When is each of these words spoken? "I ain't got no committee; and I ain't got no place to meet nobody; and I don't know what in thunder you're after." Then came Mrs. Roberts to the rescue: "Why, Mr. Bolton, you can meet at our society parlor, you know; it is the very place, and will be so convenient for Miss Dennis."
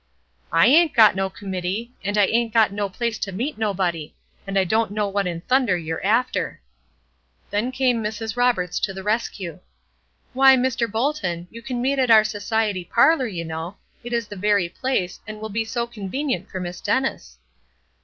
"I 0.51 0.65
ain't 0.65 0.95
got 0.95 1.13
no 1.15 1.29
committee; 1.29 1.91
and 2.03 2.17
I 2.17 2.25
ain't 2.25 2.51
got 2.51 2.71
no 2.71 2.89
place 2.89 3.19
to 3.19 3.31
meet 3.31 3.59
nobody; 3.59 4.15
and 4.47 4.57
I 4.57 4.63
don't 4.63 4.89
know 4.89 5.07
what 5.07 5.27
in 5.27 5.41
thunder 5.41 5.77
you're 5.77 6.03
after." 6.03 6.59
Then 7.51 7.71
came 7.71 8.03
Mrs. 8.03 8.35
Roberts 8.35 8.79
to 8.79 8.95
the 8.95 9.03
rescue: 9.03 9.59
"Why, 10.33 10.57
Mr. 10.57 10.91
Bolton, 10.91 11.47
you 11.51 11.61
can 11.61 11.83
meet 11.83 11.99
at 11.99 12.09
our 12.09 12.23
society 12.23 12.83
parlor, 12.83 13.27
you 13.27 13.45
know; 13.45 13.77
it 14.03 14.11
is 14.11 14.25
the 14.25 14.35
very 14.35 14.69
place, 14.69 15.19
and 15.27 15.39
will 15.39 15.49
be 15.49 15.63
so 15.65 15.85
convenient 15.85 16.49
for 16.49 16.59
Miss 16.59 16.81
Dennis." 16.81 17.37